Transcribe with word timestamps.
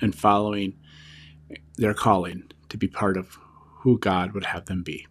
and 0.00 0.14
following 0.14 0.78
their 1.76 1.94
calling 1.94 2.44
to 2.68 2.76
be 2.76 2.88
part 2.88 3.16
of 3.16 3.38
who 3.80 3.98
God 3.98 4.32
would 4.32 4.44
have 4.44 4.66
them 4.66 4.82
be. 4.82 5.06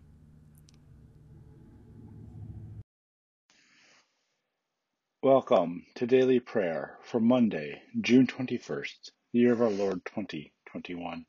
Welcome 5.24 5.86
to 5.96 6.06
Daily 6.06 6.40
Prayer 6.40 6.98
for 7.04 7.20
Monday, 7.20 7.82
June 8.00 8.28
21st, 8.28 9.12
the 9.34 9.40
year 9.40 9.54
of 9.54 9.62
our 9.62 9.70
Lord 9.70 10.06
2021. 10.06 11.26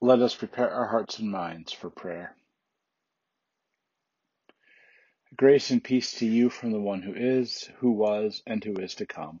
Let 0.00 0.20
us 0.20 0.34
prepare 0.34 0.70
our 0.70 0.88
hearts 0.88 1.18
and 1.18 1.30
minds 1.30 1.72
for 1.72 1.90
prayer. 1.90 2.34
Grace 5.36 5.70
and 5.70 5.82
peace 5.82 6.12
to 6.12 6.26
you 6.26 6.48
from 6.48 6.72
the 6.72 6.80
one 6.80 7.02
who 7.02 7.12
is, 7.14 7.68
who 7.78 7.90
was, 7.90 8.42
and 8.46 8.62
who 8.64 8.74
is 8.76 8.94
to 8.96 9.06
come 9.06 9.40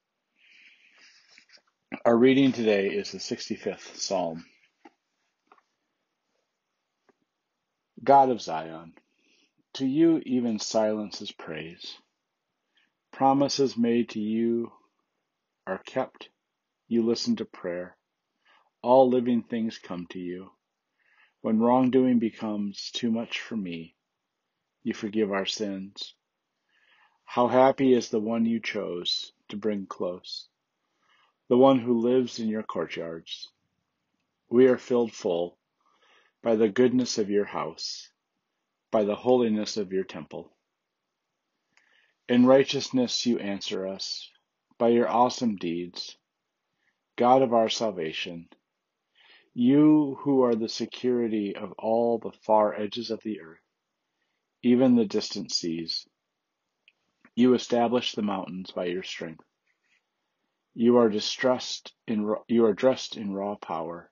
Our 2.03 2.17
reading 2.17 2.51
today 2.51 2.87
is 2.87 3.11
the 3.11 3.19
65th 3.19 3.95
Psalm. 3.95 4.43
God 8.03 8.31
of 8.31 8.41
Zion, 8.41 8.93
to 9.73 9.85
you 9.85 10.19
even 10.25 10.57
silence 10.57 11.21
is 11.21 11.31
praise. 11.31 11.95
Promises 13.11 13.77
made 13.77 14.09
to 14.09 14.19
you 14.19 14.71
are 15.67 15.77
kept. 15.77 16.29
You 16.87 17.05
listen 17.05 17.35
to 17.35 17.45
prayer. 17.45 17.95
All 18.81 19.07
living 19.07 19.43
things 19.43 19.77
come 19.77 20.07
to 20.09 20.19
you. 20.19 20.49
When 21.41 21.59
wrongdoing 21.59 22.17
becomes 22.17 22.89
too 22.89 23.11
much 23.11 23.41
for 23.41 23.55
me, 23.55 23.93
you 24.81 24.95
forgive 24.95 25.31
our 25.31 25.45
sins. 25.45 26.15
How 27.25 27.47
happy 27.47 27.93
is 27.93 28.09
the 28.09 28.19
one 28.19 28.47
you 28.47 28.59
chose 28.59 29.33
to 29.49 29.55
bring 29.55 29.85
close 29.85 30.47
the 31.51 31.57
one 31.57 31.79
who 31.79 31.99
lives 31.99 32.39
in 32.39 32.47
your 32.47 32.63
courtyards. 32.63 33.49
We 34.49 34.67
are 34.67 34.77
filled 34.77 35.11
full 35.11 35.57
by 36.41 36.55
the 36.55 36.69
goodness 36.69 37.17
of 37.17 37.29
your 37.29 37.43
house, 37.43 38.09
by 38.89 39.03
the 39.03 39.15
holiness 39.15 39.75
of 39.75 39.91
your 39.91 40.05
temple. 40.05 40.55
In 42.29 42.45
righteousness 42.45 43.25
you 43.25 43.37
answer 43.37 43.85
us, 43.85 44.29
by 44.77 44.87
your 44.87 45.09
awesome 45.09 45.57
deeds, 45.57 46.15
God 47.17 47.41
of 47.41 47.53
our 47.53 47.67
salvation, 47.67 48.47
you 49.53 50.19
who 50.21 50.43
are 50.43 50.55
the 50.55 50.69
security 50.69 51.53
of 51.53 51.73
all 51.73 52.17
the 52.17 52.31
far 52.45 52.73
edges 52.73 53.11
of 53.11 53.21
the 53.23 53.41
earth, 53.41 53.59
even 54.63 54.95
the 54.95 55.03
distant 55.03 55.51
seas. 55.51 56.07
You 57.35 57.55
establish 57.55 58.13
the 58.13 58.21
mountains 58.21 58.71
by 58.71 58.85
your 58.85 59.03
strength. 59.03 59.43
You 60.73 60.97
are 60.97 61.09
distressed 61.09 61.93
in 62.07 62.33
you 62.47 62.65
are 62.65 62.73
dressed 62.73 63.17
in 63.17 63.33
raw 63.33 63.55
power. 63.55 64.09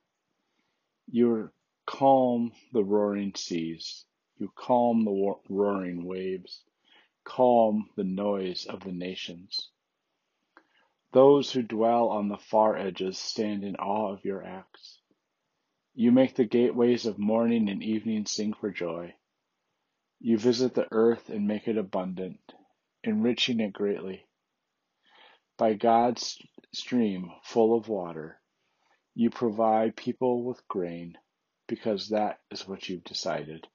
You 1.07 1.51
calm 1.85 2.51
the 2.73 2.83
roaring 2.83 3.33
seas. 3.35 4.05
You 4.37 4.51
calm 4.55 5.05
the 5.05 5.35
roaring 5.49 6.03
waves. 6.05 6.63
Calm 7.23 7.89
the 7.95 8.03
noise 8.03 8.65
of 8.65 8.81
the 8.81 8.91
nations. 8.91 9.69
Those 11.11 11.51
who 11.51 11.63
dwell 11.63 12.09
on 12.09 12.27
the 12.27 12.37
far 12.37 12.77
edges 12.77 13.17
stand 13.17 13.63
in 13.63 13.75
awe 13.77 14.11
of 14.11 14.25
your 14.25 14.43
acts. 14.43 14.99
You 15.93 16.11
make 16.11 16.35
the 16.35 16.45
gateways 16.45 17.05
of 17.05 17.17
morning 17.17 17.69
and 17.69 17.81
evening 17.81 18.25
sing 18.25 18.53
for 18.53 18.69
joy. 18.69 19.15
You 20.19 20.37
visit 20.37 20.75
the 20.75 20.87
earth 20.91 21.29
and 21.29 21.47
make 21.47 21.67
it 21.67 21.77
abundant, 21.77 22.53
enriching 23.03 23.59
it 23.59 23.73
greatly. 23.73 24.25
By 25.59 25.73
God's 25.73 26.41
stream 26.71 27.33
full 27.43 27.75
of 27.75 27.89
water, 27.89 28.39
you 29.13 29.29
provide 29.29 29.97
people 29.97 30.45
with 30.45 30.65
grain 30.69 31.17
because 31.67 32.07
that 32.07 32.39
is 32.49 32.65
what 32.65 32.87
you've 32.87 33.03
decided. 33.03 33.67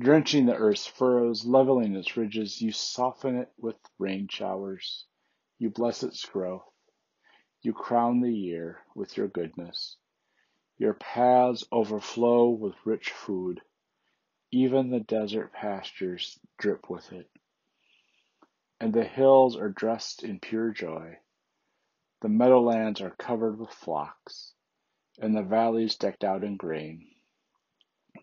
Drenching 0.00 0.46
the 0.46 0.56
earth's 0.56 0.86
furrows, 0.86 1.44
leveling 1.44 1.94
its 1.94 2.16
ridges, 2.16 2.62
you 2.62 2.72
soften 2.72 3.36
it 3.36 3.52
with 3.58 3.76
rain 3.98 4.26
showers. 4.26 5.04
You 5.58 5.68
bless 5.68 6.02
its 6.02 6.24
growth. 6.24 6.64
You 7.60 7.74
crown 7.74 8.22
the 8.22 8.32
year 8.32 8.80
with 8.94 9.18
your 9.18 9.28
goodness. 9.28 9.98
Your 10.78 10.94
paths 10.94 11.62
overflow 11.70 12.48
with 12.48 12.86
rich 12.86 13.10
food. 13.10 13.60
Even 14.50 14.88
the 14.88 15.00
desert 15.00 15.52
pastures 15.52 16.38
drip 16.56 16.88
with 16.88 17.12
it 17.12 17.28
and 18.80 18.92
the 18.92 19.04
hills 19.04 19.56
are 19.56 19.70
dressed 19.70 20.22
in 20.22 20.40
pure 20.40 20.70
joy. 20.70 21.16
The 22.22 22.28
meadowlands 22.28 23.00
are 23.00 23.14
covered 23.18 23.58
with 23.58 23.70
flocks, 23.70 24.52
and 25.18 25.36
the 25.36 25.42
valleys 25.42 25.96
decked 25.96 26.24
out 26.24 26.44
in 26.44 26.56
grain. 26.56 27.06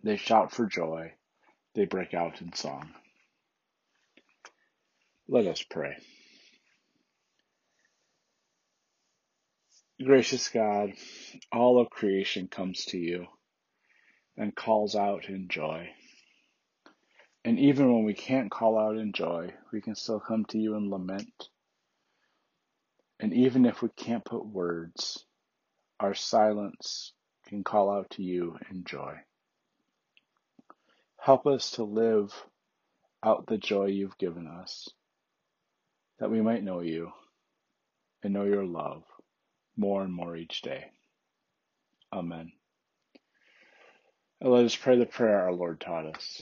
They 0.04 0.18
shout 0.18 0.52
for 0.52 0.66
joy, 0.66 1.14
they 1.76 1.86
break 1.86 2.14
out 2.14 2.42
in 2.42 2.54
song. 2.54 2.94
Let 5.28 5.48
us 5.48 5.64
pray. 5.64 5.96
Gracious 10.04 10.50
God, 10.50 10.94
all 11.52 11.80
of 11.80 11.90
creation 11.90 12.48
comes 12.48 12.86
to 12.86 12.98
you 12.98 13.28
and 14.36 14.56
calls 14.56 14.96
out 14.96 15.30
in 15.30 15.48
joy. 15.48 15.90
And 17.46 17.60
even 17.60 17.94
when 17.94 18.06
we 18.06 18.14
can't 18.14 18.50
call 18.52 18.78
out 18.78 18.98
in 18.98 19.12
joy, 19.12 19.54
we 19.72 19.82
can 19.82 19.96
still 19.96 20.20
come 20.20 20.46
to 20.46 20.58
you 20.58 20.76
and 20.76 20.90
lament. 20.90 21.50
And 23.20 23.34
even 23.34 23.66
if 23.66 23.82
we 23.82 23.90
can't 23.96 24.24
put 24.24 24.46
words, 24.46 25.26
our 26.00 26.14
silence 26.14 27.14
can 27.48 27.64
call 27.64 27.92
out 27.92 28.10
to 28.12 28.24
you 28.24 28.58
in 28.72 28.84
joy. 28.86 29.16
Help 31.20 31.46
us 31.46 31.72
to 31.72 31.84
live 31.84 32.34
out 33.24 33.48
the 33.48 33.58
joy 33.58 33.86
you've 33.86 34.18
given 34.18 34.48
us, 34.48 34.90
that 36.20 36.32
we 36.32 36.42
might 36.42 36.64
know 36.64 36.82
you 36.82 37.12
and 38.24 38.34
know 38.34 38.44
your 38.44 38.66
love 38.66 39.04
more 39.78 40.04
and 40.04 40.14
more 40.14 40.36
each 40.36 40.62
day. 40.62 40.86
Amen. 42.12 42.52
And 44.42 44.52
let 44.52 44.66
us 44.66 44.76
pray 44.76 44.98
the 44.98 45.06
prayer 45.06 45.42
our 45.42 45.54
Lord 45.54 45.80
taught 45.80 46.06
us. 46.06 46.42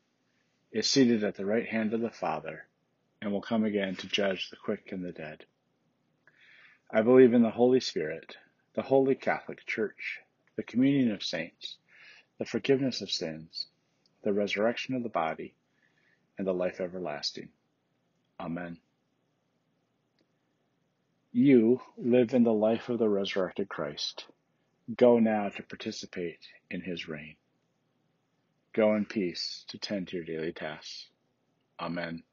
is 0.71 0.89
seated 0.89 1.23
at 1.23 1.35
the 1.35 1.45
right 1.45 1.67
hand 1.67 1.93
of 1.93 2.01
the 2.01 2.09
Father, 2.09 2.65
and 3.21 3.31
will 3.31 3.41
come 3.41 3.63
again 3.63 3.95
to 3.95 4.07
judge 4.07 4.49
the 4.49 4.55
quick 4.55 4.91
and 4.91 5.03
the 5.03 5.11
dead. 5.11 5.45
I 6.89 7.01
believe 7.01 7.33
in 7.33 7.41
the 7.41 7.51
Holy 7.51 7.79
Spirit, 7.79 8.37
the 8.73 8.81
Holy 8.81 9.15
Catholic 9.15 9.65
Church, 9.65 10.19
the 10.55 10.63
communion 10.63 11.11
of 11.11 11.23
saints, 11.23 11.77
the 12.37 12.45
forgiveness 12.45 13.01
of 13.01 13.11
sins, 13.11 13.67
the 14.23 14.33
resurrection 14.33 14.95
of 14.95 15.03
the 15.03 15.09
body, 15.09 15.53
and 16.37 16.47
the 16.47 16.53
life 16.53 16.79
everlasting. 16.79 17.49
Amen. 18.39 18.77
You 21.31 21.81
live 21.97 22.33
in 22.33 22.43
the 22.43 22.53
life 22.53 22.89
of 22.89 22.99
the 22.99 23.07
resurrected 23.07 23.69
Christ. 23.69 24.25
Go 24.95 25.19
now 25.19 25.49
to 25.49 25.63
participate 25.63 26.39
in 26.69 26.81
his 26.81 27.07
reign. 27.07 27.35
Go 28.73 28.95
in 28.95 29.05
peace 29.05 29.65
to 29.69 29.77
tend 29.77 30.09
to 30.09 30.17
your 30.17 30.25
daily 30.25 30.53
tasks. 30.53 31.09
Amen. 31.79 32.23